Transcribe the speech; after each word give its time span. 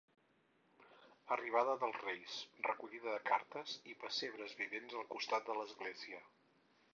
Arribada 1.35 1.75
dels 1.83 1.99
reis, 2.05 2.37
recollida 2.69 3.13
de 3.17 3.19
cartes 3.29 3.75
i 3.93 3.97
pessebre 4.05 4.49
vivent 4.63 4.91
al 5.03 5.07
costat 5.13 5.47
de 5.53 5.59
l'església. 5.61 6.25